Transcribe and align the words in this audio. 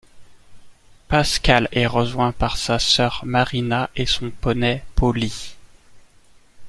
Pascal 1.09 1.69
est 1.71 1.85
rejoint 1.85 2.31
par 2.31 2.57
sa 2.57 2.79
sœur, 2.79 3.21
Marina, 3.23 3.91
et 3.95 4.07
son 4.07 4.31
poney, 4.31 4.83
Poly. 4.95 5.53